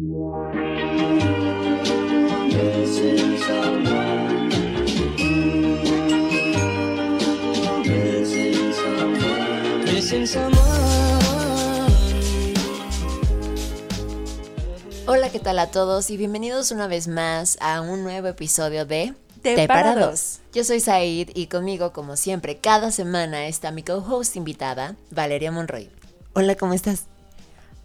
[0.00, 0.52] Hola,
[15.32, 16.10] ¿qué tal a todos?
[16.10, 20.38] Y bienvenidos una vez más a un nuevo episodio de Te para dos.
[20.52, 25.90] Yo soy Said y conmigo, como siempre, cada semana está mi co-host invitada, Valeria Monroy.
[26.34, 27.06] Hola, ¿cómo estás?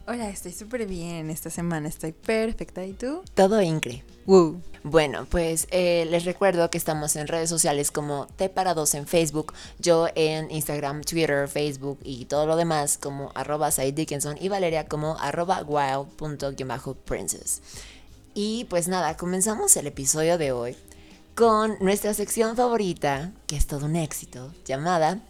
[0.06, 2.86] Hola, estoy súper bien esta semana, estoy perfecta.
[2.86, 3.22] ¿Y tú?
[3.36, 4.04] Todo incre.
[4.26, 4.62] Woo.
[4.84, 9.08] Bueno, pues eh, les recuerdo que estamos en redes sociales como T para dos en
[9.08, 14.88] Facebook, yo en Instagram, Twitter, Facebook y todo lo demás como arroba Dickinson y Valeria
[14.88, 17.62] como arroba wild.princess.
[18.34, 20.76] Y pues nada, comenzamos el episodio de hoy
[21.34, 25.22] con nuestra sección favorita, que es todo un éxito, llamada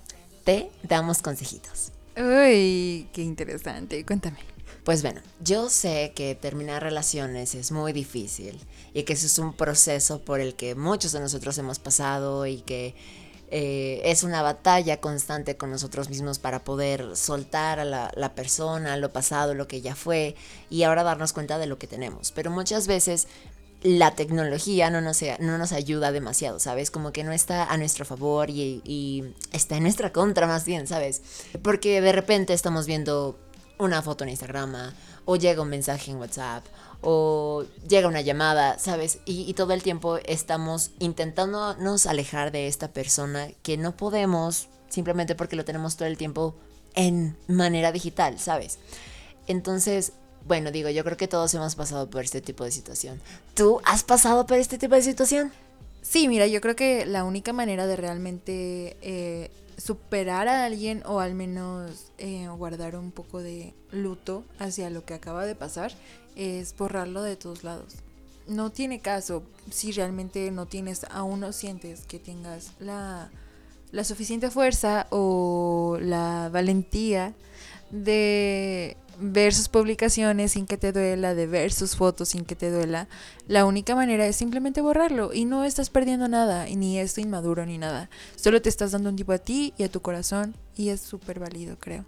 [0.45, 1.91] Te damos consejitos.
[2.17, 4.03] Uy, qué interesante.
[4.03, 4.52] Cuéntame.
[4.83, 8.59] Pues bueno, yo sé que terminar relaciones es muy difícil
[8.93, 12.58] y que eso es un proceso por el que muchos de nosotros hemos pasado y
[12.61, 12.93] que
[13.49, 19.13] eh, es una batalla constante con nosotros mismos para poder soltar a la, persona, lo
[19.13, 20.35] pasado, lo que ya fue
[20.69, 22.33] y ahora darnos cuenta de lo que tenemos.
[22.33, 23.27] Pero muchas veces
[23.83, 26.91] la tecnología no nos, no nos ayuda demasiado, ¿sabes?
[26.91, 31.21] Como que no está a nuestro favor y está en nuestra contra más bien, ¿sabes?
[31.61, 33.39] Porque de repente estamos viendo
[33.84, 34.94] una foto en Instagram
[35.26, 36.66] o llega un mensaje en WhatsApp
[37.02, 39.20] o llega una llamada, ¿sabes?
[39.26, 45.56] Y, todo el tiempo estamos intentándonos alejar de esta persona que no podemos simplemente porque
[45.56, 46.56] lo tenemos todo el tiempo
[46.95, 48.80] en manera digital, ¿sabes?
[49.48, 50.14] Entonces,
[50.48, 53.22] bueno, digo, yo creo que todos hemos pasado por este tipo de situación.
[53.54, 55.52] ¿Tú has pasado por este tipo de situación?
[56.02, 61.19] Sí, mira, yo creo que la única manera de realmente eh, superar a alguien o
[61.19, 65.93] al menos eh, guardar un poco de luto hacia lo que acaba de pasar
[66.35, 67.95] es borrarlo de todos lados.
[68.47, 73.31] No tiene caso si realmente no tienes, aún no sientes que tengas la,
[73.91, 77.33] la suficiente fuerza o la valentía
[77.93, 82.71] de ver sus publicaciones sin que te duela, de ver sus fotos sin que te
[82.71, 83.08] duela,
[83.48, 87.77] la única manera es simplemente borrarlo y no estás perdiendo nada, ni esto inmaduro ni
[87.77, 88.09] nada.
[88.36, 91.39] Solo te estás dando un tipo a ti y a tu corazón y es súper
[91.39, 92.05] válido, creo.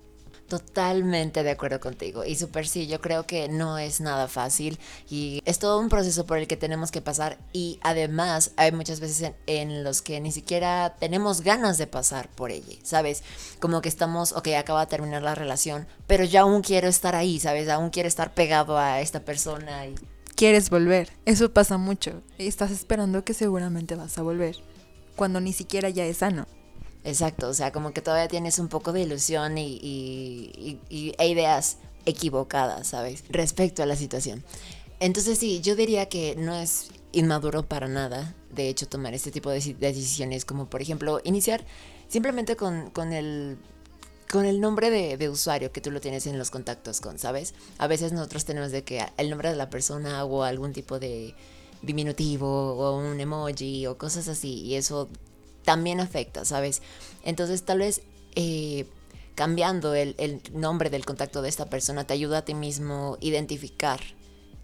[0.47, 2.23] Totalmente de acuerdo contigo.
[2.23, 4.77] Y súper sí, yo creo que no es nada fácil
[5.09, 8.99] y es todo un proceso por el que tenemos que pasar y además hay muchas
[8.99, 13.23] veces en, en los que ni siquiera tenemos ganas de pasar por ella, ¿sabes?
[13.59, 17.39] Como que estamos, ok, acaba de terminar la relación, pero yo aún quiero estar ahí,
[17.39, 17.67] ¿sabes?
[17.67, 19.95] Aún quiero estar pegado a esta persona y...
[20.35, 22.21] Quieres volver, eso pasa mucho.
[22.37, 24.57] Y estás esperando que seguramente vas a volver,
[25.15, 26.45] cuando ni siquiera ya es sano.
[27.05, 32.87] Exacto, o sea, como que todavía tienes un poco de ilusión y, e ideas equivocadas,
[32.87, 33.23] ¿sabes?
[33.29, 34.43] Respecto a la situación.
[34.99, 39.51] Entonces sí, yo diría que no es inmaduro para nada, de hecho, tomar este tipo
[39.51, 41.63] de, de decisiones, como por ejemplo, iniciar
[42.07, 43.59] simplemente con, el
[44.31, 47.53] con el nombre de, de, usuario que tú lo tienes en los contactos con, ¿sabes?
[47.77, 51.35] A veces nosotros tenemos de que el nombre de la persona o algún tipo de
[51.83, 55.07] diminutivo o un emoji o cosas así y eso
[55.65, 56.81] también afecta, ¿sabes?
[57.23, 58.01] Entonces tal vez
[58.35, 58.85] eh,
[59.35, 63.99] cambiando el, el, nombre del contacto de esta persona te ayuda a ti mismo identificar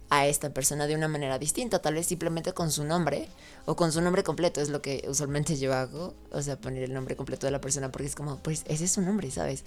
[0.09, 3.29] a esta persona de una manera distinta, tal vez simplemente con su nombre
[3.65, 6.93] o con su nombre completo, es lo que usualmente yo hago, o sea, poner el
[6.93, 9.63] nombre completo de la persona porque es como, pues ese es su nombre, ¿sabes?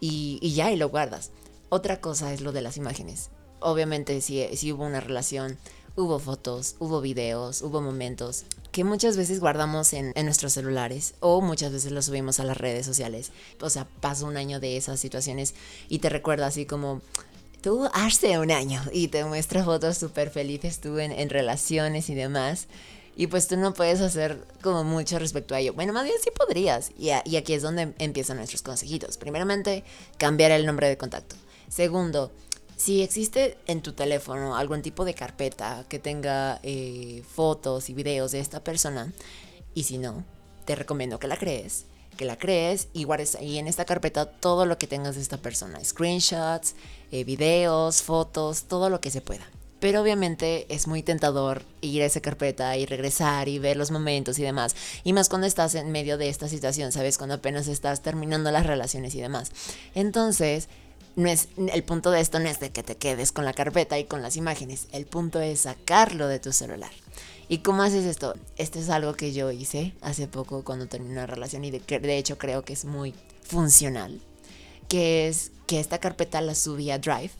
[0.00, 1.30] Y, y ya, y lo guardas.
[1.68, 3.28] Otra cosa es lo de las imágenes.
[3.60, 5.58] Obviamente si, si hubo una relación,
[5.96, 11.42] hubo fotos, hubo videos, hubo momentos que muchas veces guardamos en, en, nuestros celulares o
[11.42, 13.30] muchas veces los subimos a las redes sociales.
[13.60, 15.54] O sea, pasó un año de esas situaciones
[15.90, 17.02] y te recuerda así como,
[17.62, 22.14] tú hace un año y te muestra fotos súper felices tú en, en, relaciones y
[22.14, 22.66] demás.
[23.14, 25.74] Y pues tú no puedes hacer como mucho respecto a ello.
[25.74, 26.92] Bueno, más bien sí podrías.
[26.98, 29.18] Y, a, y aquí es donde empiezan nuestros consejitos.
[29.18, 29.84] Primeramente,
[30.16, 31.36] cambiar el nombre de contacto.
[31.68, 32.32] Segundo,
[32.76, 38.32] si existe en tu teléfono algún tipo de carpeta que tenga eh, fotos y videos
[38.32, 39.12] de esta persona,
[39.74, 40.24] y si no,
[40.64, 41.86] te recomiendo que la crees,
[42.16, 45.38] que la crees y guardes ahí en esta carpeta todo lo que tengas de esta
[45.38, 46.74] persona, screenshots,
[47.10, 49.48] eh, videos, fotos, todo lo que se pueda.
[49.80, 54.38] Pero obviamente es muy tentador ir a esa carpeta y regresar y ver los momentos
[54.38, 54.76] y demás.
[55.02, 57.18] Y más cuando estás en medio de esta situación, ¿sabes?
[57.18, 59.50] Cuando apenas estás terminando las relaciones y demás.
[59.96, 60.68] Entonces,
[61.16, 63.98] no es, el punto de esto no es de que te quedes con la carpeta
[63.98, 66.90] y con las imágenes, el punto es sacarlo de tu celular.
[67.48, 68.34] ¿Y cómo haces esto?
[68.56, 72.18] Esto es algo que yo hice hace poco cuando terminé una relación y de, de
[72.18, 74.20] hecho creo que es muy funcional,
[74.88, 77.30] que es que esta carpeta la subí a Drive,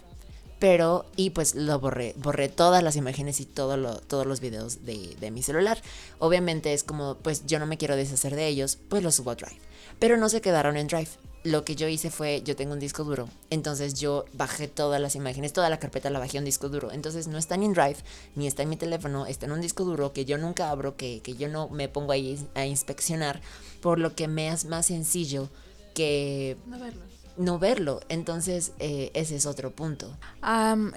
[0.58, 4.84] pero, y pues lo borré, borré todas las imágenes y todo lo, todos los videos
[4.84, 5.80] de, de mi celular.
[6.18, 9.34] Obviamente es como, pues yo no me quiero deshacer de ellos, pues los subo a
[9.34, 9.58] Drive.
[9.98, 11.10] Pero no se quedaron en Drive
[11.44, 15.16] lo que yo hice fue, yo tengo un disco duro, entonces yo bajé todas las
[15.16, 17.72] imágenes, toda la carpeta la bajé a un disco duro, entonces no está ni en
[17.72, 17.96] Drive,
[18.36, 21.20] ni está en mi teléfono, está en un disco duro que yo nunca abro, que,
[21.22, 23.40] que yo no me pongo ahí a inspeccionar,
[23.80, 25.48] por lo que me es más sencillo
[25.94, 26.56] que...
[26.66, 27.02] No verlo.
[27.38, 30.14] No verlo, entonces eh, ese es otro punto.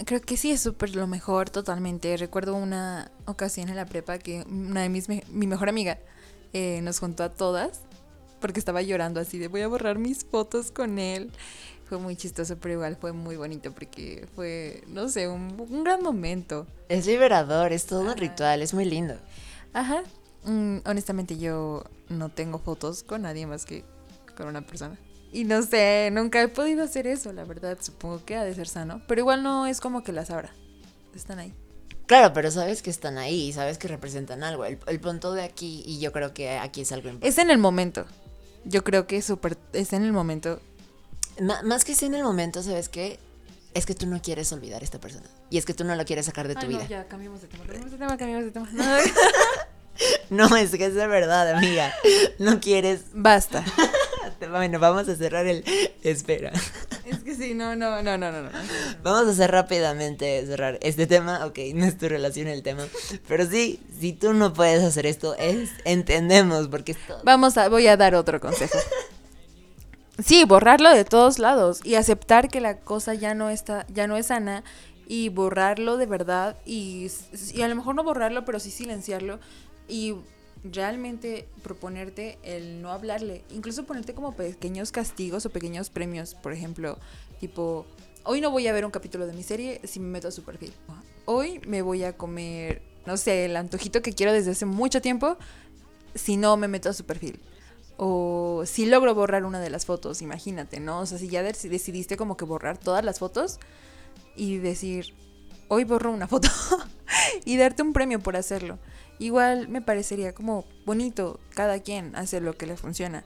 [0.05, 2.17] creo que sí es súper lo mejor, totalmente.
[2.17, 5.97] Recuerdo una ocasión en la prepa que una de mis, mi mejor amiga
[6.51, 7.81] eh, nos juntó a todas
[8.39, 11.31] porque estaba llorando así de voy a borrar mis fotos con él.
[11.85, 16.65] Fue muy chistoso, pero igual fue muy bonito porque fue, no sé, un, gran momento.
[16.89, 19.15] Es liberador, es todo un ritual, es muy lindo.
[19.73, 20.03] Ajá.
[20.45, 23.83] Mm, honestamente yo no tengo fotos con nadie más que
[24.35, 24.97] con una persona.
[25.31, 27.77] Y no sé, nunca he podido hacer eso, la verdad.
[27.81, 29.01] Supongo que ha de ser sano.
[29.07, 30.53] Pero igual no es como que las abra.
[31.13, 31.53] Están ahí.
[32.05, 34.65] Claro, pero sabes que están ahí y sabes que representan algo.
[34.65, 37.27] El, el punto de aquí, y yo creo que aquí es algo importante.
[37.27, 38.05] Es en el momento.
[38.65, 40.59] Yo creo que súper es en el momento.
[41.63, 43.19] más que sea en el momento, ¿sabes qué?
[43.73, 45.25] Es que tú no quieres olvidar a esta persona.
[45.49, 46.83] Y es que tú no lo quieres sacar de tu vida.
[46.83, 48.69] No, ya, cambiamos de tema, cambiamos de tema, cambiamos de tema.
[50.29, 50.57] No.
[50.57, 51.93] es que es de verdad, amiga.
[52.37, 53.01] No quieres.
[53.13, 53.63] Basta.
[54.49, 55.63] bueno, vamos a cerrar el.
[56.03, 56.51] Espera.
[57.05, 58.49] Es que sí, no, no, no, no, no.
[59.03, 61.45] Vamos a hacer rápidamente cerrar este tema.
[61.45, 62.83] Ok, no es tu relación el tema.
[63.27, 67.95] Pero sí, si tú no puedes hacer esto, es entendemos porque Vamos a, voy a
[67.95, 68.79] dar otro consejo.
[70.23, 74.17] Sí, borrarlo de todos lados y aceptar que la cosa ya no está, ya no
[74.17, 74.63] es sana
[75.07, 77.11] y borrarlo de verdad y,
[77.53, 79.39] y a lo mejor no borrarlo, pero sí silenciarlo
[79.87, 80.15] y
[80.71, 86.97] realmente proponerte el no hablarle, incluso ponerte como pequeños castigos o pequeños premios, por ejemplo,
[87.39, 87.85] tipo,
[88.23, 90.43] hoy no voy a ver un capítulo de mi serie si me meto a su
[90.43, 90.73] perfil.
[91.25, 95.37] Hoy me voy a comer, no sé, el antojito que quiero desde hace mucho tiempo
[96.15, 97.39] si no me meto a su perfil.
[97.97, 100.99] O si logro borrar una de las fotos, imagínate, ¿no?
[100.99, 103.59] O sea, si ya decidiste como que borrar todas las fotos
[104.35, 105.13] y decir,
[105.69, 106.49] hoy borro una foto
[107.45, 108.79] y darte un premio por hacerlo.
[109.19, 113.23] Igual me parecería como bonito cada quien hacer lo que le funciona.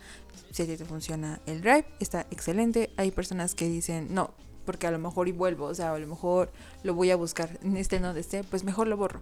[0.51, 2.91] Si a ti te funciona el drive, está excelente.
[2.97, 4.31] Hay personas que dicen, no,
[4.65, 6.51] porque a lo mejor y vuelvo, o sea, a lo mejor
[6.83, 9.21] lo voy a buscar en este no de este, pues mejor lo borro.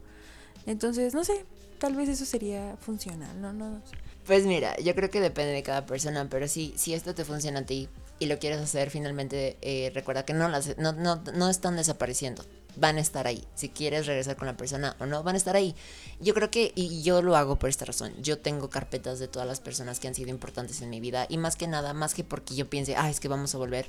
[0.66, 1.46] Entonces, no sé,
[1.80, 3.54] tal vez eso sería funcional, ¿no?
[3.54, 3.82] no,
[4.26, 7.60] Pues mira, yo creo que depende de cada persona, pero sí, si esto te funciona
[7.60, 7.88] a ti
[8.20, 12.44] y lo quieres hacer, finalmente eh, recuerda que no, las, no, no, no están desapareciendo
[12.80, 13.44] van a estar ahí.
[13.56, 15.76] Si quieres regresar con la persona o no, van a estar ahí.
[16.20, 19.48] Yo creo que, y yo lo hago por esta razón, yo tengo carpetas de todas
[19.48, 22.24] las personas que han sido importantes en mi vida y más que nada, más que
[22.24, 23.88] porque yo piense, ah, es que vamos a volver.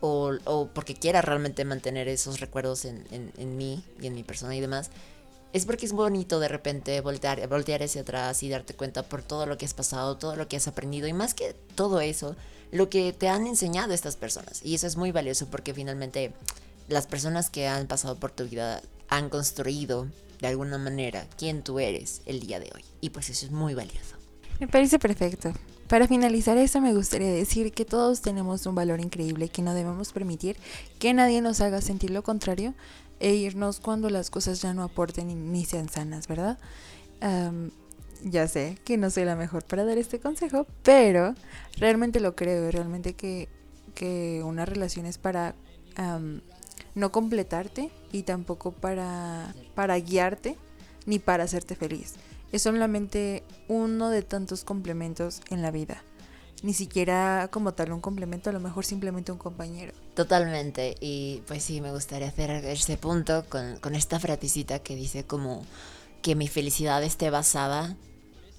[0.00, 4.22] O, o porque quiera realmente mantener esos recuerdos en, en, en mí y en mi
[4.22, 4.90] persona y demás,
[5.54, 9.46] es porque es bonito de repente voltear, voltear hacia atrás y darte cuenta por todo
[9.46, 12.34] lo que has pasado, todo lo que has aprendido y más que todo eso,
[12.72, 14.60] lo que te han enseñado estas personas.
[14.64, 16.32] Y eso es muy valioso porque finalmente
[16.88, 20.08] las personas que han pasado por tu vida han construido
[20.40, 22.84] de alguna manera quién tú eres el día de hoy.
[23.00, 24.16] Y pues eso es muy valioso.
[24.60, 25.52] Me parece perfecto.
[25.88, 30.12] Para finalizar esto me gustaría decir que todos tenemos un valor increíble que no debemos
[30.12, 30.56] permitir
[30.98, 32.74] que nadie nos haga sentir lo contrario
[33.20, 36.58] e irnos cuando las cosas ya no aporten ni sean sanas, ¿verdad?
[38.22, 41.34] ya sé que no soy la mejor para dar este consejo, pero
[41.78, 43.48] realmente lo creo, realmente que,
[43.94, 45.54] que una relación es para
[46.94, 50.56] no completarte y tampoco para, para guiarte
[51.06, 52.14] ni para hacerte feliz.
[52.52, 56.02] Es solamente uno de tantos complementos en la vida.
[56.62, 59.92] Ni siquiera como tal un complemento, a lo mejor simplemente un compañero.
[60.14, 60.94] Totalmente.
[61.00, 65.66] Y pues sí, me gustaría hacer ese punto con, con esta fraticita que dice como
[66.22, 67.96] que mi felicidad esté basada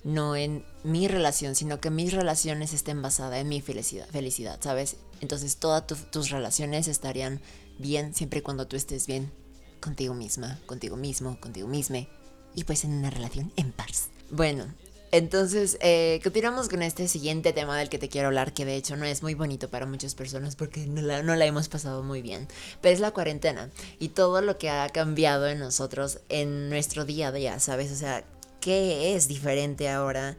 [0.05, 4.97] no en mi relación, sino que mis relaciones estén basadas en mi felicidad, felicidad ¿sabes?
[5.19, 7.41] Entonces todas tus relaciones estarían
[7.77, 9.31] bien siempre y cuando tú estés bien
[9.79, 12.07] contigo misma, contigo mismo, contigo misma
[12.55, 14.09] y pues en una relación en paz.
[14.31, 14.65] Bueno,
[15.11, 18.95] entonces eh, continuamos con este siguiente tema del que te quiero hablar, que de hecho
[18.95, 22.21] no es muy bonito para muchas personas porque no la, no la hemos pasado muy
[22.21, 22.47] bien,
[22.81, 27.29] pero es la cuarentena y todo lo que ha cambiado en nosotros en nuestro día
[27.29, 27.91] a día, ¿sabes?
[27.91, 28.25] O sea,
[28.59, 30.37] ¿qué es diferente ahora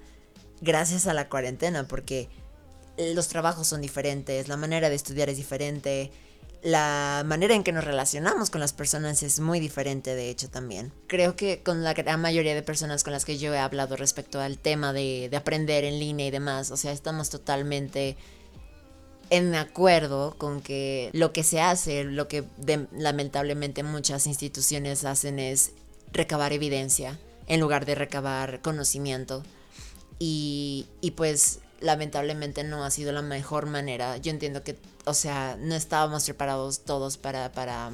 [0.61, 1.87] gracias a la cuarentena?
[1.87, 2.29] Porque
[2.99, 6.11] los trabajos son diferentes, la manera de estudiar es diferente,
[6.63, 10.93] la manera en que nos relacionamos con las personas es muy diferente, de hecho, también.
[11.07, 14.41] Creo que con la gran mayoría de personas con las que yo he hablado respecto
[14.41, 18.17] al tema de, aprender en línea y demás, o sea, estamos totalmente
[19.31, 22.45] en acuerdo con que lo que se hace, lo que
[22.93, 25.73] lamentablemente muchas instituciones hacen es
[26.13, 29.43] recabar evidencia en lugar de recabar conocimiento.
[30.19, 34.17] Y, y pues lamentablemente no ha sido la mejor manera.
[34.17, 37.91] Yo entiendo que, o sea, no estábamos preparados todos para, para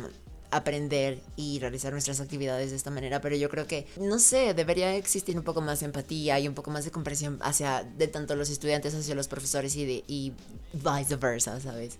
[0.53, 4.95] aprender y realizar nuestras actividades de esta manera, pero yo creo que, no sé, debería
[4.95, 8.37] existir un poco más de empatía y un poco más de comprensión hacia, de tanto
[8.37, 10.35] los estudiantes hacia los profesores y, de, y
[10.75, 11.99] vice versa, ¿sabes?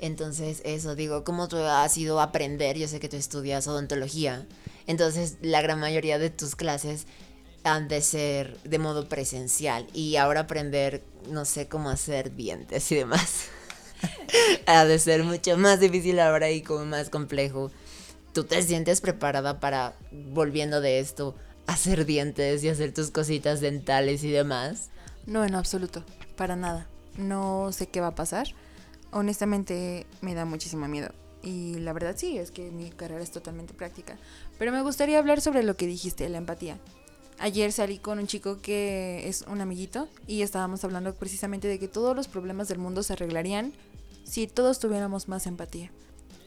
[0.00, 2.78] Entonces, eso, digo, ¿cómo tú has ido a aprender?
[2.78, 4.46] Yo sé que tú estudias odontología,
[4.86, 7.06] entonces la gran mayoría de tus clases
[7.64, 12.96] han de ser de modo presencial y ahora aprender, no sé cómo hacer dientes y
[12.96, 13.48] demás.
[14.66, 17.70] ha de ser mucho más difícil ahora y como más complejo.
[18.32, 21.34] ¿Tú te sientes preparada para, volviendo de esto,
[21.66, 24.90] hacer dientes y hacer tus cositas dentales y demás?
[25.26, 26.04] No, en absoluto,
[26.36, 26.86] para nada.
[27.16, 28.48] No sé qué va a pasar.
[29.10, 31.12] Honestamente me da muchísimo miedo.
[31.42, 34.16] Y la verdad sí, es que mi carrera es totalmente práctica.
[34.58, 36.78] Pero me gustaría hablar sobre lo que dijiste, la empatía.
[37.42, 41.88] Ayer salí con un chico que es un amiguito y estábamos hablando precisamente de que
[41.88, 43.72] todos los problemas del mundo se arreglarían
[44.24, 45.90] si todos tuviéramos más empatía,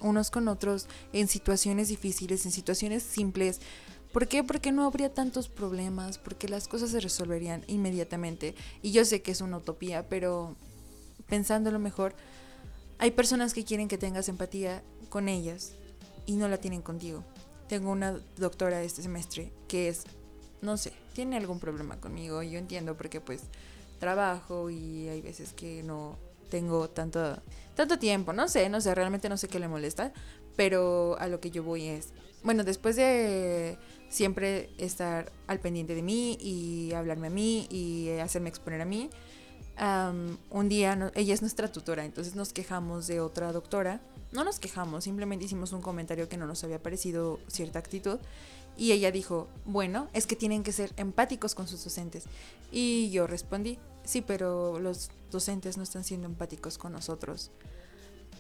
[0.02, 3.60] unos con otros, en situaciones difíciles, en situaciones simples.
[4.12, 4.44] ¿Por qué?
[4.44, 8.54] Porque no habría tantos problemas, porque las cosas se resolverían inmediatamente.
[8.84, 10.56] Y yo sé que es una utopía, pero
[11.28, 12.14] pensándolo mejor,
[13.00, 15.72] hay personas que quieren que tengas empatía con ellas
[16.28, 17.24] y no la tienen contigo.
[17.68, 20.04] Tengo una doctora este semestre que es,
[20.64, 22.42] no sé, tiene algún problema conmigo.
[22.42, 23.42] Yo entiendo porque pues
[24.00, 26.18] trabajo y hay veces que no
[26.50, 27.38] tengo tanto,
[27.76, 30.14] tanto tiempo, no sé, no sé, realmente no sé qué le molesta,
[30.56, 32.10] pero a lo que yo voy es,
[32.44, 33.78] bueno, después de
[34.10, 39.10] siempre estar al pendiente de mí y hablarme a mí y hacerme exponer a mí,
[40.50, 44.00] un día, ella es nuestra tutora, entonces nos quejamos de otra doctora,
[44.32, 48.20] no nos quejamos, simplemente hicimos un comentario que no nos había parecido cierta actitud
[48.78, 52.26] y ella dijo, bueno, es que tienen que ser empáticos con sus docentes.
[52.72, 57.52] Y yo respondí, sí, pero los docentes no están siendo empáticos con nosotros.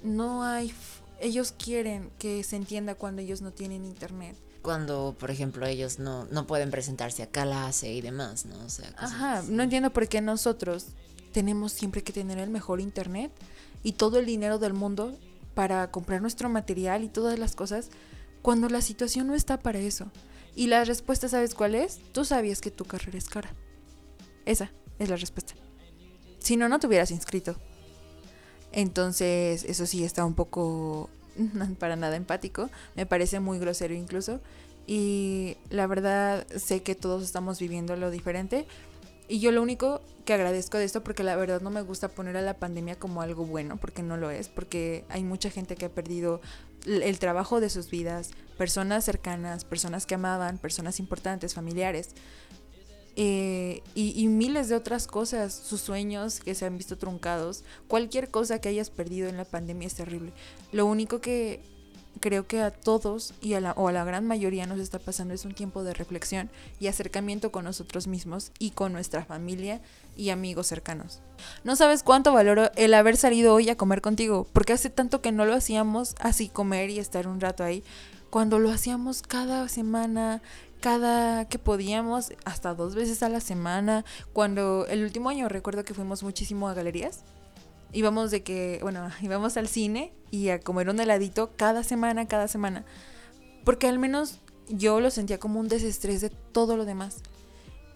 [0.03, 0.73] No hay...
[1.19, 4.35] Ellos quieren que se entienda cuando ellos no tienen internet.
[4.61, 8.57] Cuando, por ejemplo, ellos no, no pueden presentarse a clase y demás, ¿no?
[8.65, 10.87] O sea, Ajá, no entiendo por qué nosotros
[11.31, 13.31] tenemos siempre que tener el mejor internet
[13.83, 15.17] y todo el dinero del mundo
[15.53, 17.89] para comprar nuestro material y todas las cosas
[18.43, 20.11] cuando la situación no está para eso.
[20.55, 21.99] Y la respuesta, ¿sabes cuál es?
[22.11, 23.55] Tú sabías que tu carrera es cara.
[24.45, 25.55] Esa es la respuesta.
[26.37, 27.55] Si no, no te hubieras inscrito.
[28.71, 31.09] Entonces, eso sí está un poco
[31.79, 32.69] para nada empático.
[32.95, 34.41] Me parece muy grosero incluso.
[34.85, 38.67] Y la verdad sé que todos estamos viviendo lo diferente.
[39.29, 42.35] Y yo lo único que agradezco de esto, porque la verdad no me gusta poner
[42.35, 45.85] a la pandemia como algo bueno, porque no lo es, porque hay mucha gente que
[45.85, 46.41] ha perdido
[46.85, 52.09] el trabajo de sus vidas, personas cercanas, personas que amaban, personas importantes, familiares.
[53.15, 58.59] Eh, y, miles de otras cosas, sus sueños que se han visto truncados, cualquier cosa
[58.59, 60.33] que hayas perdido en la pandemia es terrible.
[60.71, 61.61] Lo único que
[62.23, 65.33] creo que a todos y a la, o a la gran mayoría nos está pasando
[65.33, 66.49] es un tiempo de reflexión
[66.79, 69.81] y acercamiento con nosotros mismos y con nuestra familia
[70.15, 71.19] y amigos cercanos.
[71.65, 75.33] No sabes cuánto valoro el haber salido hoy a comer contigo, porque hace tanto que
[75.33, 77.83] no lo hacíamos así comer y estar un rato ahí,
[78.29, 80.41] cuando lo hacíamos cada semana,
[80.79, 84.05] cada que podíamos, hasta dos veces a la semana.
[84.31, 87.25] Cuando el último año recuerdo que fuimos muchísimo a galerías.
[87.93, 92.47] Íbamos de que, bueno, íbamos al cine y a comer un heladito cada semana, cada
[92.47, 92.85] semana.
[93.63, 97.21] Porque al menos yo lo sentía como un desestrés de todo lo demás.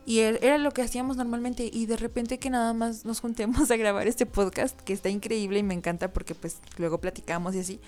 [0.06, 3.76] Y era lo que hacíamos normalmente y de repente que nada más nos juntemos a
[3.76, 7.82] grabar este podcast, que está increíble y me encanta porque pues luego platicamos y así.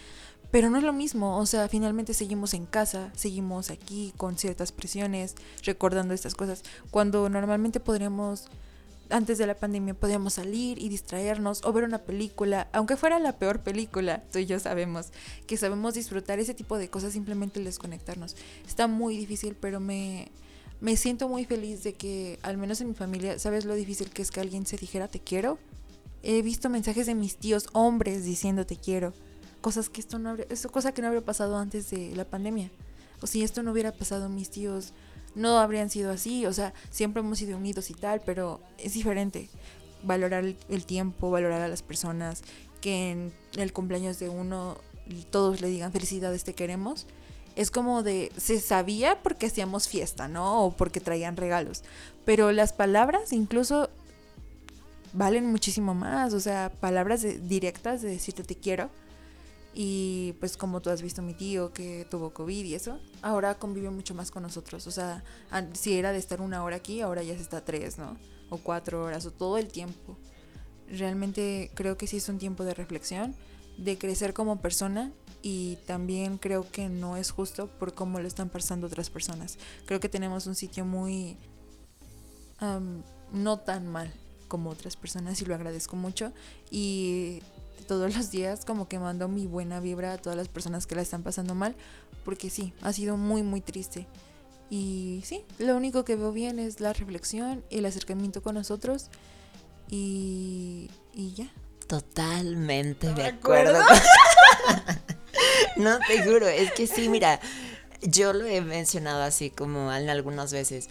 [0.52, 4.72] Pero no es lo mismo, o sea, finalmente seguimos en casa, seguimos aquí con ciertas
[4.72, 8.50] presiones, recordando estas cosas, cuando normalmente podríamos,
[9.10, 13.38] antes de la pandemia, podríamos salir y distraernos o ver una película, aunque fuera la
[13.38, 15.12] peor película, tú y yo sabemos
[15.48, 18.36] que sabemos disfrutar ese tipo de cosas, simplemente desconectarnos.
[18.68, 20.30] Está muy difícil, pero me,
[20.82, 24.22] me siento muy feliz de que, al menos en mi familia, ¿sabes lo difícil que
[24.22, 25.58] es que alguien se dijera te quiero?
[26.22, 29.14] He visto mensajes de mis tíos hombres diciendo te quiero
[29.60, 32.72] cosas que esto no habría, eso cosa que no habría pasado antes de la pandemia.
[33.22, 34.94] O si esto no hubiera pasado, mis tíos
[35.36, 39.50] no habrían sido así, o sea, siempre hemos sido unidos y tal, pero es diferente
[40.04, 42.44] valorar el, tiempo, valorar a las personas,
[42.82, 44.78] que en el cumpleaños de uno
[45.32, 47.08] todos le digan felicidades, te queremos.
[47.56, 50.64] Es como de, se sabía porque hacíamos fiesta, ¿no?
[50.64, 51.84] O porque traían regalos.
[52.26, 53.90] Pero las palabras, incluso
[55.14, 58.90] valen muchísimo más, o sea, palabras directas de decirte te quiero.
[59.74, 63.90] Y pues como tú has visto mi tío que tuvo COVID y eso, ahora convive
[63.90, 64.88] mucho más con nosotros.
[64.88, 65.24] O sea,
[65.74, 68.18] si era de estar una hora aquí, ahora ya se está tres, ¿no?
[68.50, 70.18] O cuatro horas, o todo el tiempo.
[70.90, 73.36] Realmente creo que sí es un tiempo de reflexión,
[73.78, 78.50] de crecer como persona y también creo que no es justo por cómo lo están
[78.50, 79.58] pasando otras personas.
[79.86, 81.38] Creo que tenemos un sitio muy
[83.32, 84.12] no tan mal
[84.48, 86.34] como otras personas y lo agradezco mucho
[86.72, 87.42] y
[87.88, 91.02] todos los días como que mando mi buena vibra a todas las personas que la
[91.02, 91.76] están pasando mal
[92.24, 94.08] porque sí, ha sido muy muy triste.
[94.70, 99.10] Y sí, lo único que veo bien es la reflexión, el acercamiento con nosotros
[99.90, 101.52] y, y ya.
[101.88, 103.80] Totalmente de acuerdo.
[105.76, 107.40] no, te juro, es que sí, mira,
[108.02, 110.88] yo lo he mencionado así como algunas veces,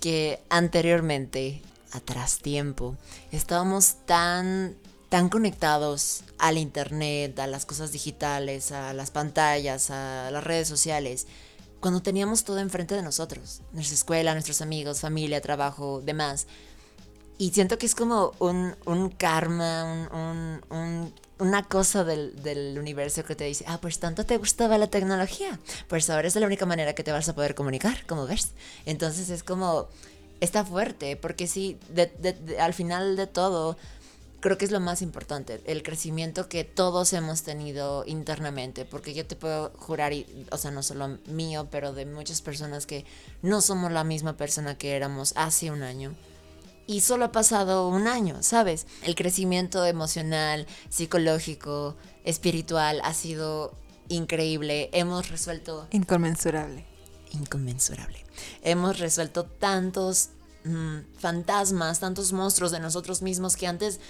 [0.00, 2.96] que anteriormente, atrás tiempo,
[3.30, 4.74] estábamos tan,
[5.10, 11.26] tan conectados al internet, a las cosas digitales, a las pantallas, a las redes sociales,
[11.80, 16.46] cuando teníamos todo enfrente de nosotros, nuestra escuela, nuestros amigos, familia, trabajo, demás.
[17.38, 23.24] Y siento que es como un, un karma, un, un una cosa del, del, universo
[23.24, 26.66] que te dice, ah, pues tanto te gustaba la tecnología, pues ahora es la única
[26.66, 28.52] manera que te vas a poder comunicar, como ves.
[28.84, 29.88] Entonces es como,
[30.40, 31.78] está fuerte, porque sí,
[32.58, 33.78] al final de todo,
[34.40, 39.26] creo que es lo más importante, el crecimiento que todos hemos tenido internamente, porque yo
[39.26, 43.04] te puedo jurar, y, o sea, no solo mío, pero de muchas personas que
[43.42, 46.14] no somos la misma persona que éramos hace un año
[46.90, 48.84] y solo ha pasado un año, ¿sabes?
[49.04, 51.94] El crecimiento emocional, psicológico,
[52.24, 53.72] espiritual ha sido
[54.08, 54.90] increíble.
[54.92, 55.86] Hemos resuelto...
[55.92, 56.84] Inconmensurable.
[57.30, 58.24] Inconmensurable.
[58.62, 60.30] Hemos resuelto tantos
[60.64, 64.00] mm, fantasmas, tantos monstruos de nosotros mismos que antes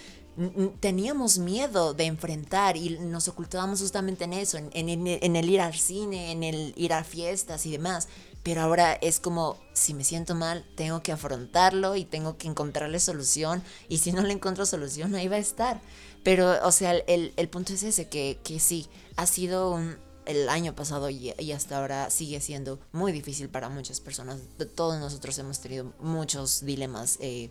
[0.81, 5.75] teníamos miedo de enfrentar y nos ocultábamos justamente en eso, en, en, el ir al
[5.75, 8.09] cine, en el ir a fiestas y demás.
[8.43, 12.99] Pero ahora es como, si me siento mal, tengo que afrontarlo y tengo que encontrarle
[12.99, 13.63] solución.
[13.89, 15.81] Y si no le encuentro solución, ahí va a estar.
[16.23, 19.97] Pero, o sea, el, el punto es ese, que, que sí, ha sido un,
[20.31, 24.39] el año pasado y, hasta ahora sigue siendo muy difícil para muchas personas.
[24.75, 27.51] Todos nosotros hemos tenido muchos dilemas eh,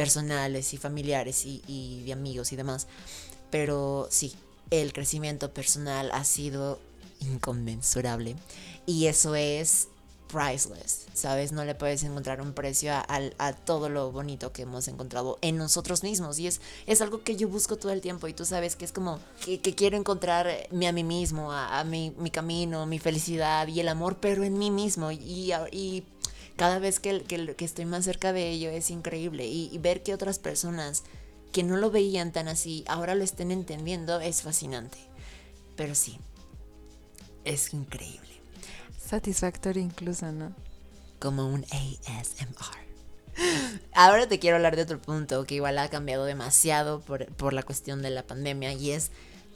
[0.00, 2.86] personales y familiares y, de amigos y demás.
[3.50, 4.34] Pero sí,
[4.70, 6.80] el crecimiento personal ha sido
[7.20, 8.34] inconmensurable.
[8.86, 9.88] Y eso es
[10.32, 11.52] priceless, ¿sabes?
[11.52, 16.02] No le puedes encontrar un precio a, todo lo bonito que hemos encontrado en nosotros
[16.02, 16.38] mismos.
[16.38, 18.92] Y es, es algo que yo busco todo el tiempo y tú sabes que es
[18.92, 24.16] como que, quiero encontrarme a mí mismo, a, mi, camino, mi felicidad y el amor,
[24.18, 25.12] pero en mí mismo.
[25.12, 25.52] Y
[26.56, 29.46] cada vez que, que, estoy más cerca de ello es increíble.
[29.46, 31.04] Y, y ver que otras personas
[31.52, 34.98] que no lo veían tan así, ahora lo estén entendiendo, es fascinante.
[35.76, 36.18] Pero sí,
[37.44, 38.28] es increíble.
[39.04, 40.54] Satisfactorio incluso, ¿no?
[41.18, 42.80] Como un ASMR.
[43.92, 48.02] Ahora te quiero hablar de otro punto que igual ha cambiado demasiado por, la cuestión
[48.02, 49.10] de la pandemia y es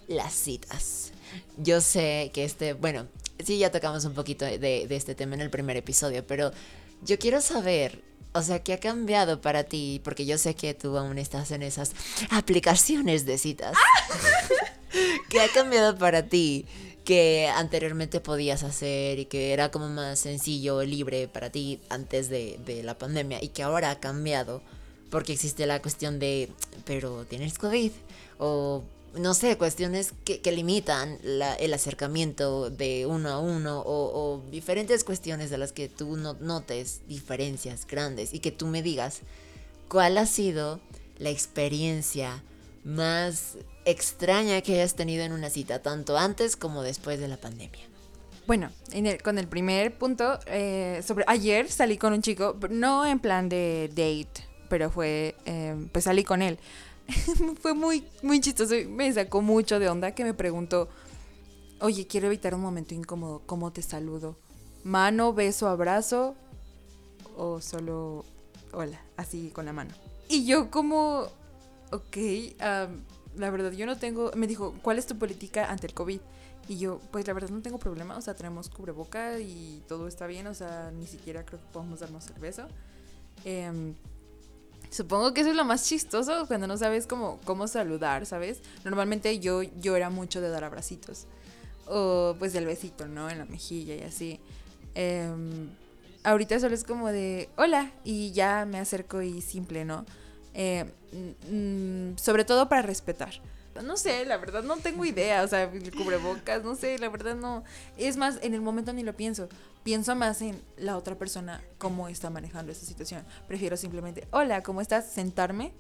[0.09, 1.13] las citas.
[1.57, 3.07] Yo sé que este, bueno,
[3.45, 6.53] sí ya tocamos un poquito de, de este tema en el primer episodio, pero
[7.05, 10.01] yo quiero saber, o sea, ¿qué ha cambiado para ti?
[10.05, 11.93] Porque yo sé que tú aún estás en esas
[12.31, 13.77] aplicaciones de citas.
[15.29, 16.67] ¿Qué ha cambiado para ti?
[17.05, 22.59] que anteriormente podías hacer y que era como más sencillo, libre para ti antes de,
[22.83, 24.63] la pandemia y que ahora ha cambiado
[25.11, 26.51] porque existe la cuestión de,
[26.85, 27.93] pero tienes COVID
[28.39, 28.83] o
[29.17, 35.59] no sé, cuestiones que, limitan el acercamiento de uno a uno o, diferentes cuestiones de
[35.59, 39.21] las que tú no, notes diferencias grandes y que tú me digas
[39.89, 40.81] cuál ha sido
[41.19, 42.43] la experiencia
[42.85, 47.87] más extraña que hayas tenido en una cita, tanto antes como después de la pandemia?
[48.47, 48.71] Bueno,
[49.23, 53.89] con el primer punto, eh, sobre ayer salí con un chico, no en plan de
[53.89, 56.59] date, pero fue, em, pues salí con él.
[57.61, 60.89] fue muy, muy chistoso, me sacó mucho de onda que me preguntó,
[61.81, 64.37] oye, quiero evitar un momento incómodo, ¿cómo te saludo?
[64.85, 66.35] ¿Mano, beso, abrazo?
[67.37, 68.25] ¿O solo
[68.75, 69.95] hola, así con la mano?
[70.29, 71.27] Y yo como,
[71.91, 72.17] ok,
[72.59, 76.21] la verdad, yo no tengo, me dijo, ¿cuál es tu política ante el COVID?
[76.69, 80.27] Y yo, pues la verdad no tengo problema, o sea, tenemos cubreboca y todo está
[80.27, 82.69] bien, o sea, ni siquiera creo que podamos darnos el beso.
[83.45, 83.95] Em,
[84.95, 88.61] supongo que eso es lo más chistoso cuando no sabes cómo, cómo saludar, ¿sabes?
[88.85, 91.27] Normalmente yo, yo era mucho de dar abracitos.
[91.87, 93.29] O pues del besito, ¿no?
[93.29, 94.41] En la mejilla y así.
[94.95, 95.69] Em,
[96.23, 100.07] ahorita solo es como de, hola, y ya me acerco y simple, ¿no?
[100.55, 100.85] Eh,
[101.51, 103.41] mm, sobre todo para respetar.
[103.83, 107.65] No sé, la verdad no tengo idea, o sea, cubrebocas, no sé, la verdad no.
[107.97, 109.49] Es más, en el momento ni lo pienso.
[109.83, 113.25] Pienso más en la otra persona, cómo está manejando esta situación.
[113.49, 115.07] Prefiero simplemente, hola, ¿cómo estás?
[115.07, 115.73] Sentarme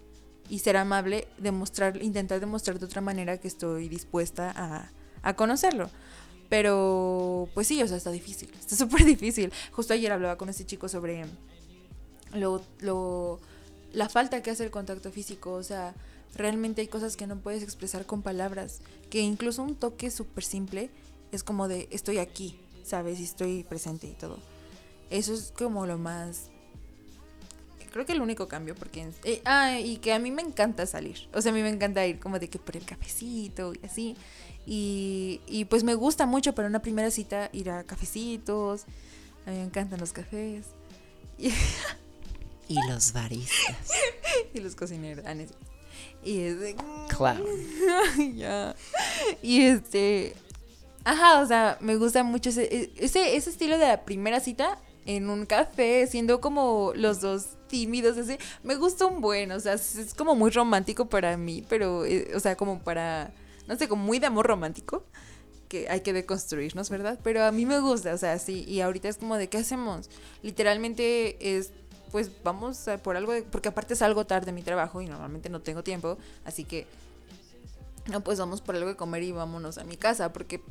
[0.49, 4.91] y ser amable, demostrar, intentar demostrar de otra manera que estoy dispuesta a,
[5.23, 5.89] a conocerlo.
[6.49, 9.53] Pero, pues sí, o sea, está difícil, está súper difícil.
[9.73, 11.25] Justo ayer hablaba con este chico sobre
[12.35, 13.41] lo, lo,
[13.93, 15.95] la falta que hace el contacto físico, o sea,
[16.37, 20.91] realmente hay cosas que no puedes expresar con palabras, que incluso un toque súper simple
[21.33, 23.21] es como de estoy aquí, ¿sabes?
[23.21, 24.39] Y estoy presente y todo.
[25.11, 26.51] Eso es como lo más...
[27.93, 29.09] Creo que el único cambio, porque...
[29.23, 31.29] Eh, ah, y que a mí me encanta salir.
[31.33, 34.17] O sea, a mí me encanta ir como de que por el cafecito y así.
[34.67, 38.87] Y, y pues me gusta mucho para una primera cita ir a cafecitos.
[39.47, 40.67] A mí me encantan los cafés.
[41.39, 41.49] Y,
[42.69, 43.93] y los baristas.
[44.53, 45.25] y los cocineros.
[45.27, 45.35] Ah,
[46.25, 46.77] y es de...
[47.09, 47.45] Claro.
[48.35, 48.75] ya.
[49.43, 50.35] Y este...
[51.05, 55.29] Ajá, o sea, me gusta mucho ese, ese, ese estilo de la primera cita en
[55.29, 58.39] un café, siendo como los dos tímidos, así.
[58.63, 62.41] Me gusta un buen, o sea, es como muy romántico para mí, pero, eh, o
[62.41, 63.33] sea, como para,
[63.67, 65.05] no sé, como muy de amor romántico,
[65.69, 67.19] que hay que deconstruirnos, ¿verdad?
[67.23, 70.09] Pero a mí me gusta, o sea, sí, y ahorita es como de, ¿qué hacemos?
[70.43, 71.73] Literalmente es
[72.15, 75.61] pues vamos a por algo, porque aparte salgo tarde de mi trabajo y normalmente no
[75.63, 76.87] tengo tiempo, así que,
[78.07, 80.63] no, pues vamos por algo de comer y vámonos a mi casa, porque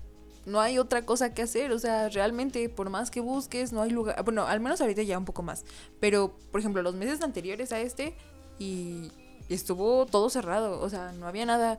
[0.45, 3.89] no hay otra cosa que hacer, o sea, realmente por más que busques, no hay
[3.89, 5.65] lugar, bueno, al menos ahorita ya un poco más,
[5.99, 8.15] pero por ejemplo, los meses anteriores a este
[8.57, 9.11] y
[9.49, 11.77] estuvo todo cerrado, o sea, no había nada.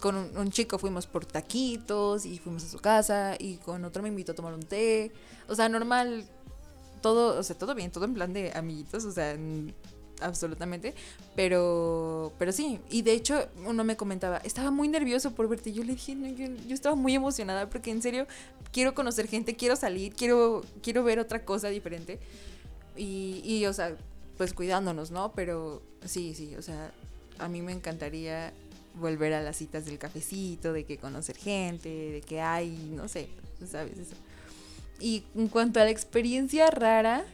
[0.00, 4.02] Con un, un, chico fuimos por taquitos y fuimos a su casa y con otro
[4.02, 5.12] me invitó a tomar un té,
[5.48, 6.24] o sea, normal,
[7.00, 9.36] todo, o sea, todo bien, todo en plan de amiguitos, o sea,
[10.20, 10.94] absolutamente,
[11.34, 15.82] pero, pero sí, y de hecho uno me comentaba, estaba muy nervioso por verte, yo
[15.82, 18.26] le dije, no, yo, yo, estaba muy emocionada porque en serio
[18.72, 22.18] quiero conocer gente, quiero salir, quiero, quiero ver otra cosa diferente,
[22.96, 23.96] y, y, o sea,
[24.36, 25.32] pues cuidándonos, ¿no?
[25.32, 26.92] Pero sí, sí, o sea,
[27.38, 28.52] a mí me encantaría
[28.94, 33.28] volver a las citas del cafecito, de que conocer gente, de que hay, no sé,
[33.70, 33.98] ¿sabes?
[33.98, 34.14] Eso.
[35.00, 37.24] Y en cuanto a la experiencia rara,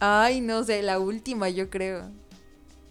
[0.00, 2.10] ay, no sé, la última yo creo.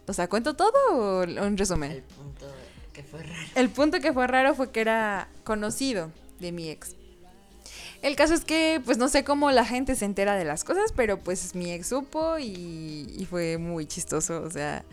[0.07, 1.91] O sea, ¿cuento todo o un resumen?
[1.91, 2.45] El punto
[2.93, 3.47] que fue raro.
[3.55, 6.95] El punto que fue raro fue que era conocido de mi ex.
[8.01, 10.91] El caso es que, pues no sé cómo la gente se entera de las cosas,
[10.95, 14.43] pero pues mi ex supo y, y fue muy chistoso.
[14.43, 14.83] O sea,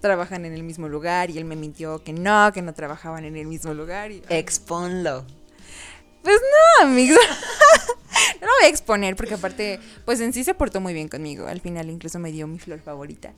[0.00, 3.36] trabajan en el mismo lugar y él me mintió que no, que no trabajaban en
[3.36, 4.10] el mismo lugar.
[4.10, 5.24] Y, Exponlo.
[6.22, 6.40] Pues
[6.80, 7.18] no, amigos.
[8.40, 11.46] no lo voy a exponer porque aparte, pues en sí se portó muy bien conmigo.
[11.46, 13.32] Al final incluso me dio mi flor favorita.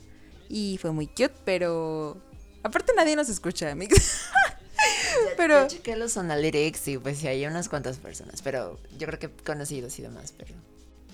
[0.49, 2.17] Y fue muy cute, pero...
[2.63, 3.99] Aparte nadie nos escucha, amigos.
[5.37, 5.61] pero...
[5.61, 9.29] Yo chequé los Analytics y pues sí, hay unas cuantas personas, pero yo creo que
[9.29, 10.53] conocidos y demás, pero...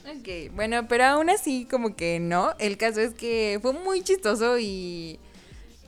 [0.06, 2.54] Ok, bueno, pero aún así como que no.
[2.60, 5.20] El caso es que fue muy chistoso y...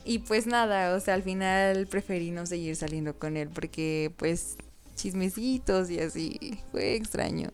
[0.04, 4.56] Y pues nada, o sea, al final preferí no seguir saliendo con él porque pues
[4.96, 6.60] chismecitos y así.
[6.72, 7.52] Fue extraño.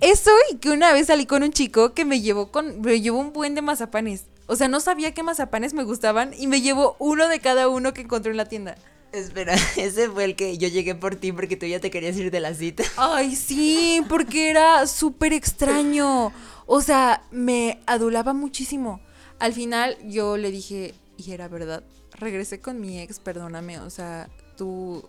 [0.00, 3.18] Eso y que una vez salí con un chico que me llevó con me llevó
[3.18, 4.26] un buen de mazapanes.
[4.46, 7.94] O sea, no sabía qué mazapanes me gustaban y me llevó uno de cada uno
[7.94, 8.76] que encontré en la tienda.
[9.12, 12.30] Espera, ese fue el que yo llegué por ti porque tú ya te querías ir
[12.30, 12.84] de la cita.
[12.96, 16.32] Ay, sí, porque era súper extraño.
[16.66, 19.00] O sea, me adulaba muchísimo.
[19.38, 24.28] Al final yo le dije, y era verdad, regresé con mi ex, perdóname, o sea,
[24.56, 25.08] tú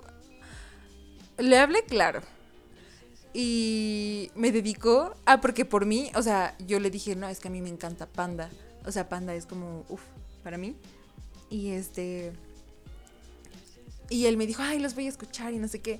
[1.38, 2.22] le hablé claro.
[3.38, 5.14] Y me dedicó.
[5.26, 7.68] Ah, porque por mí, o sea, yo le dije, no, es que a mí me
[7.68, 8.50] encanta Panda.
[8.86, 10.02] O sea, Panda es como, uff,
[10.42, 10.74] para mí.
[11.50, 12.32] Y este.
[14.10, 16.00] Y él me dijo, ay, los voy a escuchar y no sé qué.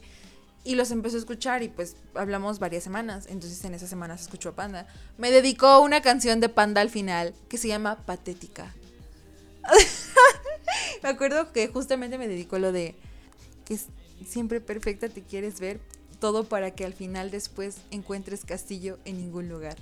[0.64, 3.26] Y los empezó a escuchar y pues hablamos varias semanas.
[3.28, 4.88] Entonces en esas semanas escuchó a Panda.
[5.18, 8.74] Me dedicó una canción de Panda al final que se llama Patética.
[11.04, 12.96] me acuerdo que justamente me dedicó lo de
[13.66, 13.78] que
[14.26, 15.82] siempre perfecta te quieres ver,
[16.20, 19.78] todo para que al final después encuentres castillo en ningún lugar.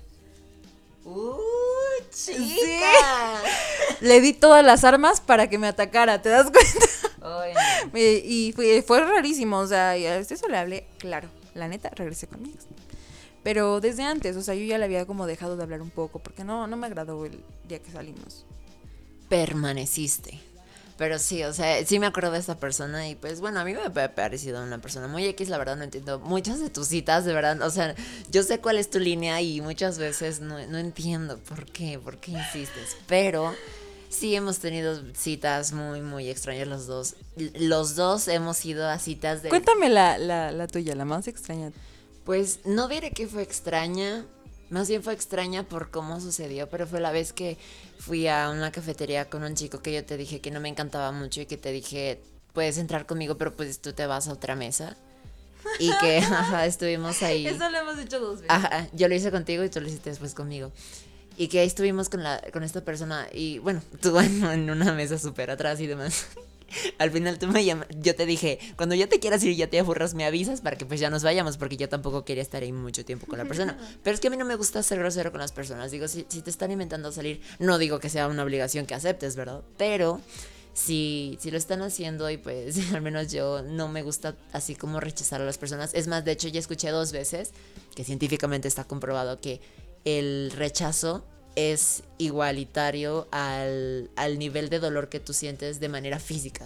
[1.06, 1.38] ¡Uh,
[2.12, 3.42] chica!
[4.02, 7.98] Le di todas las armas para que me atacara, ¿te das cuenta?
[7.98, 12.28] y fue, fue, rarísimo, o sea, y a eso le hablé, claro, la neta, regresé
[12.28, 12.58] conmigo.
[13.44, 16.20] Pero desde antes, o sea, yo ya le había como dejado de hablar un poco,
[16.20, 18.46] porque no, no me agradó el día que salimos.
[19.28, 20.40] Permaneciste.
[21.04, 23.74] Pero sí, o sea, sí me acuerdo de esta persona y pues bueno, a mí
[23.74, 27.26] me ha parecido una persona muy X, la verdad no entiendo muchas de tus citas,
[27.26, 27.94] de verdad, o sea,
[28.32, 32.20] yo sé cuál es tu línea y muchas veces no, no entiendo por qué, por
[32.20, 33.54] qué insistes, pero
[34.08, 37.16] Sí, hemos tenido citas muy, muy extrañas los dos.
[37.36, 39.50] Los dos hemos ido a citas de...
[39.50, 41.74] Cuéntame la, la, la tuya, la más extraña.
[42.24, 44.24] Pues no diré que fue extraña,
[44.74, 47.60] más bien fue extraña por cómo sucedió, pero fue la vez que
[48.00, 51.12] fui a una cafetería con un chico que yo te dije que no me encantaba
[51.12, 52.20] mucho y que te dije,
[52.54, 54.98] puedes entrar conmigo, pero pues tú te vas a otra mesa.
[55.78, 57.46] Y que ajá, estuvimos ahí.
[57.46, 58.50] Eso lo hemos hecho dos veces.
[58.50, 60.72] Ajá, yo lo hice contigo y tú lo hiciste después conmigo.
[61.38, 64.92] Y que ahí estuvimos con, la, con esta persona y bueno, tú en, en una
[64.94, 66.26] mesa súper atrás y demás.
[66.98, 69.70] Al final tú me llamas, yo te dije, cuando ya te quieras ir y ya
[69.70, 72.64] te aburras, me avisas para que pues ya nos vayamos, porque yo tampoco quería estar
[72.64, 73.78] ahí mucho tiempo con la persona.
[74.04, 75.92] Pero es que a mí no me gusta ser grosero con las personas.
[75.92, 79.36] Digo, si, si te están inventando salir, no digo que sea una obligación que aceptes,
[79.36, 79.62] ¿verdad?
[79.78, 80.22] Pero
[80.74, 85.00] si, si lo están haciendo y pues al menos yo no me gusta así como
[85.00, 85.94] rechazar a las personas.
[85.94, 87.52] Es más, de hecho ya escuché dos veces
[87.96, 89.62] que científicamente está comprobado que
[90.06, 91.24] el rechazo
[91.56, 96.66] es igualitario al, al, nivel de dolor que tú sientes de manera física.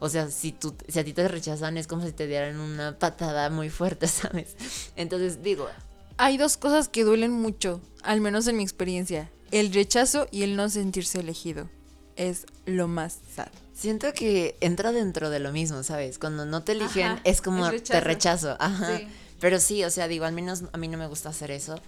[0.00, 2.98] O sea, si, tú, si a ti te rechazan es como si te dieran una
[2.98, 4.56] patada muy fuerte, ¿sabes?
[4.96, 5.68] Entonces digo...
[6.16, 9.30] Hay dos cosas que duelen mucho, al menos en mi experiencia.
[9.50, 11.70] El rechazo y el no sentirse elegido.
[12.16, 13.48] Es lo más sad.
[13.72, 16.18] Siento que entra dentro de lo mismo, ¿sabes?
[16.18, 17.92] Cuando no te eligen Ajá, es como rechazo.
[17.92, 18.56] te rechazo.
[18.58, 18.98] Ajá.
[18.98, 19.08] Sí.
[19.40, 21.80] Pero sí, o sea, digo, al menos a mí no me gusta hacer eso.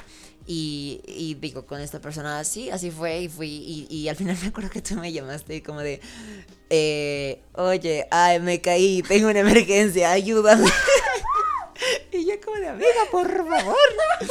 [0.46, 3.48] Y, y, digo, con esta persona así, así fue y fui.
[3.48, 6.00] Y, y, al final me acuerdo que tú me llamaste como de,
[6.70, 10.68] eh, oye, ay, me caí, tengo una emergencia, ayúdame.
[12.12, 13.76] y yo como de, amiga, por favor.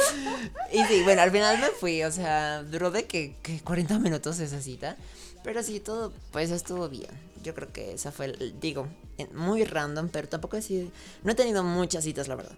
[0.72, 4.40] y sí, bueno, al final me fui, o sea, duró de que, que 40 minutos
[4.40, 4.96] esa cita.
[5.42, 7.10] Pero sí, todo, pues estuvo bien.
[7.42, 8.88] Yo creo que esa fue, el, digo,
[9.32, 10.90] muy random, pero tampoco sido,
[11.24, 12.56] no he tenido muchas citas, la verdad.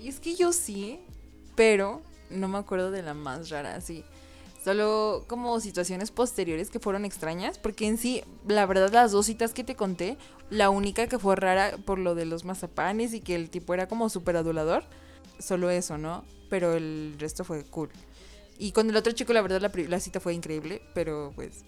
[0.00, 1.00] Y es que yo sí,
[1.56, 4.04] pero no me acuerdo de la más rara, sí.
[4.62, 9.52] Solo como situaciones posteriores que fueron extrañas, porque en sí, la verdad, las dos citas
[9.52, 10.18] que te conté,
[10.50, 13.86] la única que fue rara por lo de los mazapanes y que el tipo era
[13.86, 14.84] como súper adulador,
[15.38, 16.24] solo eso, ¿no?
[16.50, 17.90] Pero el resto fue cool.
[18.58, 21.64] Y con el otro chico, la verdad, la, la cita fue increíble, pero pues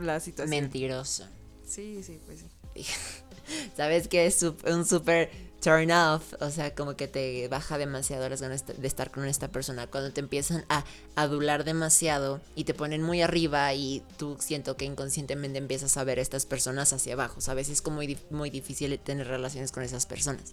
[0.00, 0.62] la situación.
[0.62, 1.28] Mentiroso.
[1.64, 2.40] Sí, sí, pues
[2.74, 2.84] sí.
[3.76, 5.30] ¿Sabes que es un súper
[5.64, 9.48] turn off, o sea, como que te baja demasiado las ganas de estar con esta
[9.48, 9.86] persona.
[9.86, 10.84] Cuando te empiezan a
[11.16, 16.18] adular demasiado y te ponen muy arriba y tú siento que inconscientemente empiezas a ver
[16.18, 17.70] a estas personas hacia abajo, ¿sabes?
[17.70, 20.52] Es como muy, muy difícil tener relaciones con esas personas.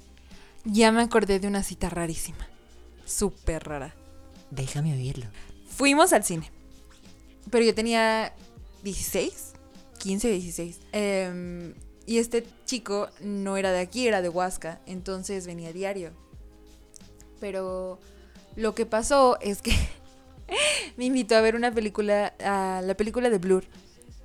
[0.63, 2.47] Ya me acordé de una cita rarísima,
[3.05, 3.93] súper rara.
[4.49, 5.25] Déjame oírlo.
[5.67, 6.49] Fuimos al cine,
[7.49, 8.33] pero yo tenía
[8.83, 9.53] 16,
[9.99, 10.79] 15, 16.
[10.93, 11.73] Eh,
[12.05, 16.11] y este chico no era de aquí, era de Huasca, entonces venía diario.
[17.39, 17.99] Pero
[18.55, 19.71] lo que pasó es que
[20.97, 23.63] me invitó a ver una película, la película de Blur.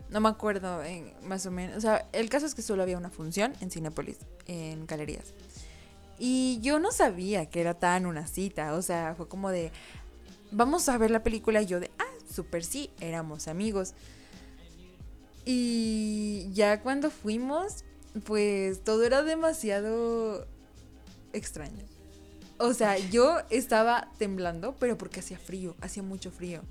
[0.08, 0.82] No me acuerdo,
[1.24, 1.76] más o menos.
[1.76, 5.34] O sea, el caso es que solo había una función en Cinepolis, en galerías.
[6.18, 8.74] Y yo no sabía que era tan una cita.
[8.74, 9.72] O sea, fue como de,
[10.52, 11.60] vamos a ver la película.
[11.60, 13.94] Y yo de, ah, súper sí, éramos amigos.
[15.46, 17.85] Y ya cuando fuimos,
[18.24, 20.44] pues todo era demasiado
[21.32, 21.85] extraño.
[22.59, 26.62] O sea, yo estaba temblando, pero porque hacía frío, hacía mucho frío.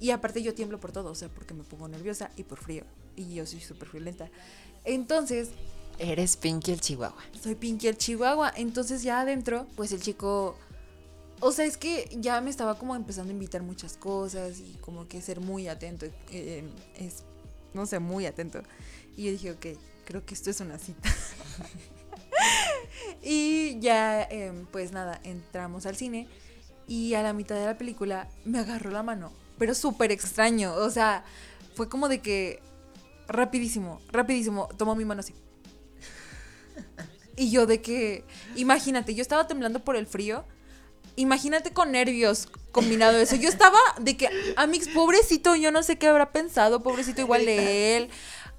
[0.00, 2.84] Y aparte yo tiemblo por todo, o sea, porque me pongo nerviosa y por frío.
[3.14, 4.30] Y yo soy súper violenta.
[4.84, 5.50] Entonces...
[5.98, 7.22] Eres Pinky el Chihuahua.
[7.40, 8.52] Soy Pinky el Chihuahua.
[8.56, 10.56] Entonces ya adentro, pues el chico...
[11.40, 15.08] O sea, es que ya me estaba como empezando a invitar muchas cosas y como
[15.08, 16.06] que ser muy atento.
[16.30, 16.64] Eh,
[16.96, 17.24] es
[17.74, 18.62] no sé, muy atento.
[19.16, 19.66] Y yo dije, ok,
[20.04, 21.08] creo que esto es una cita.
[23.22, 26.28] y ya, eh, pues nada, entramos al cine
[26.86, 30.90] y a la mitad de la película me agarró la mano, pero súper extraño, o
[30.90, 31.24] sea,
[31.74, 32.60] fue como de que
[33.26, 35.34] rapidísimo, rapidísimo, tomó mi mano así.
[37.36, 40.44] Y yo de que, imagínate, yo estaba temblando por el frío
[41.16, 43.36] imagínate con nervios combinado eso.
[43.36, 47.96] Yo estaba de que, Amix, pobrecito, yo no sé qué habrá pensado, pobrecito igual de
[47.96, 48.10] él.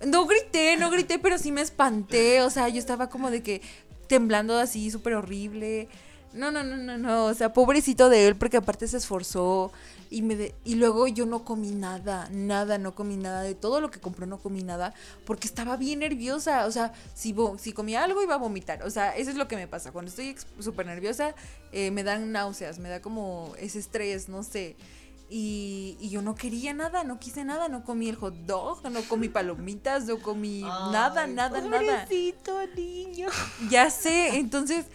[0.05, 2.41] No grité, no grité, pero sí me espanté.
[2.41, 3.62] O sea, yo estaba como de que
[4.08, 5.88] temblando así, súper horrible.
[6.34, 7.25] No, no, no, no, no.
[7.25, 9.71] O sea, pobrecito de él, porque aparte se esforzó.
[10.15, 13.41] Y, me y luego yo no comí nada, nada, no comí nada.
[13.41, 14.93] De todo lo que compró no comí nada.
[15.25, 16.67] Porque estaba bien nerviosa.
[16.67, 18.84] O sea, si, si comía algo iba a vomitar.
[18.84, 19.91] O sea, eso es lo que me pasa.
[19.91, 21.36] Cuando estoy súper nerviosa,
[21.73, 24.78] eh, me dan náuseas, me da como ese estrés, no sé.
[25.30, 29.01] Y, y, yo no quería nada, no quise nada, no comí el hot dog, no
[29.10, 32.73] comí palomitas, no comí Ay, nada, nada, pobrecito nada.
[32.73, 33.28] niño.
[33.69, 34.86] Ya sé, entonces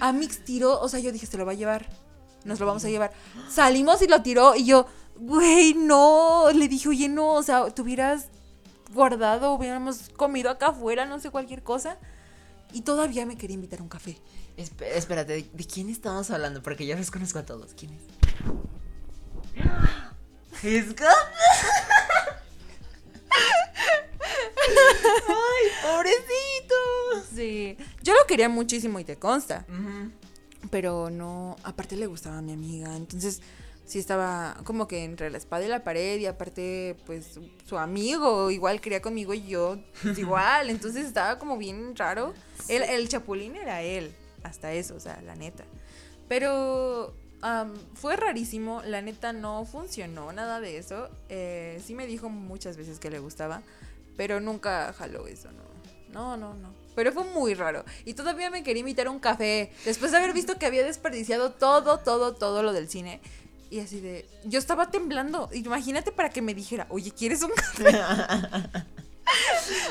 [0.00, 1.88] Amix tiró, o sea, yo dije, se lo va a llevar,
[2.44, 3.12] nos lo vamos a llevar.
[3.50, 7.82] Salimos y lo tiró y yo, güey, no, le dije, oye, no, o sea, te
[7.82, 8.28] hubieras
[8.92, 11.98] guardado, hubiéramos comido acá afuera, no sé, cualquier cosa.
[12.72, 14.16] Y todavía me quería invitar a un café.
[14.56, 16.62] Espé- espérate, ¿de, de quién estamos hablando?
[16.62, 17.72] Porque yo los conozco a todos.
[17.74, 18.02] ¿Quién es?
[20.62, 20.94] ¿Es
[25.28, 27.26] ¡Ay, pobrecito!
[27.34, 27.76] Sí.
[28.02, 29.64] Yo lo quería muchísimo y te consta.
[30.70, 33.40] Pero no, aparte le gustaba a mi amiga, entonces
[33.86, 38.50] sí estaba como que entre la espada y la pared y aparte pues su, amigo
[38.50, 42.34] igual quería conmigo y yo pues, igual, entonces estaba como bien raro.
[42.68, 45.64] El, el chapulín era él, hasta eso, o sea, la neta.
[46.28, 51.08] Pero am, fue rarísimo, la neta no funcionó nada de eso.
[51.28, 53.62] Eh, sí me dijo muchas veces que le gustaba,
[54.16, 55.70] pero nunca jaló eso, no.
[56.12, 56.72] No, no, no.
[57.00, 57.82] Pero fue muy raro.
[58.04, 59.72] Y todavía me quería invitar a un café.
[59.86, 63.22] Después de haber visto que había desperdiciado todo, todo, todo lo del cine.
[63.70, 64.28] Y así de.
[64.44, 65.48] Yo estaba temblando.
[65.54, 67.86] Imagínate para que me dijera, oye, ¿quieres un café?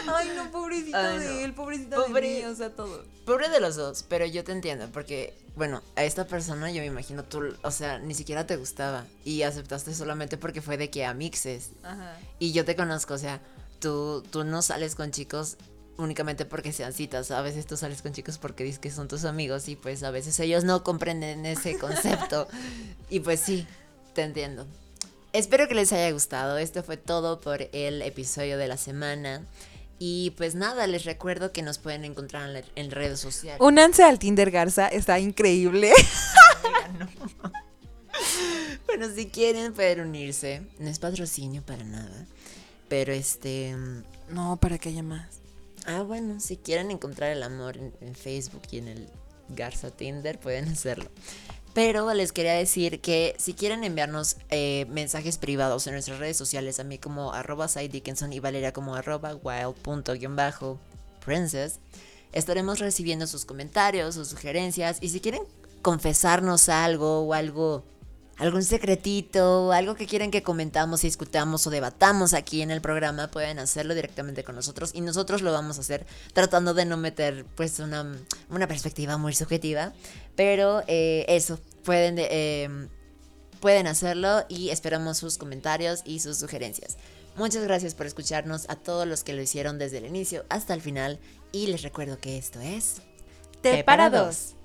[0.07, 3.03] Ay, no, pobrecito Ay, de él, pobrecito Pobre- de mí, o sea, todo.
[3.25, 6.85] Pobre de los dos, pero yo te entiendo, porque, bueno, a esta persona yo me
[6.87, 11.05] imagino tú, o sea, ni siquiera te gustaba y aceptaste solamente porque fue de que
[11.05, 11.71] amixes.
[11.81, 12.19] Ajá.
[12.37, 13.41] Y yo te conozco, o sea,
[13.79, 15.57] tú, tú no sales con chicos
[15.99, 19.25] únicamente porque sean citas, a veces tú sales con chicos porque dices que son tus
[19.25, 22.47] amigos y pues a veces ellos no comprenden ese concepto.
[23.09, 23.67] y pues sí,
[24.13, 24.65] te entiendo.
[25.31, 26.57] Espero que les haya gustado.
[26.57, 29.43] Esto fue todo por el episodio de la semana.
[29.99, 33.61] Y pues nada, les recuerdo que nos pueden encontrar en, en redes sociales.
[33.61, 35.91] Únanse al Tinder Garza, está increíble.
[38.85, 40.63] Bueno, si quieren pueden unirse.
[40.79, 42.25] No es patrocinio para nada.
[42.87, 43.75] Pero este...
[44.29, 45.38] No, para que haya más.
[45.91, 49.09] Ah, bueno, si quieren encontrar el amor en, Facebook y en el
[49.47, 51.09] Garza Tinder, pueden hacerlo.
[51.73, 56.79] Pero les quería decir que si quieren enviarnos eh, mensajes privados en nuestras redes sociales,
[56.79, 61.79] a mí como arroba Dickinson y Valeria como arroba wild.princess,
[62.33, 65.41] estaremos recibiendo sus comentarios, sus sugerencias y si quieren
[65.81, 67.83] confesarnos algo o algo,
[68.39, 73.59] algún secretito, algo que quieren que comentamos, discutamos o debatamos aquí en el programa, pueden
[73.59, 77.79] hacerlo directamente con nosotros y nosotros lo vamos a hacer tratando de no meter pues
[77.79, 78.17] una,
[78.49, 79.93] una perspectiva muy subjetiva,
[80.35, 82.87] pero eh, eso, pueden, eh,
[83.59, 86.97] pueden hacerlo y esperamos sus comentarios y sus sugerencias.
[87.35, 90.81] Muchas gracias por escucharnos a todos los que lo hicieron desde el inicio hasta el
[90.81, 91.19] final
[91.51, 93.01] y les recuerdo que esto es...
[93.61, 94.55] ¡Te para dos!